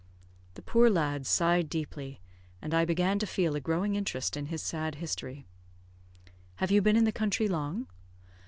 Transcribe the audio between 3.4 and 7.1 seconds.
a growing interest in his sad history. "Have you been in